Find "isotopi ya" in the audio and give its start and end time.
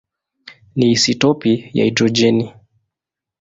0.91-1.85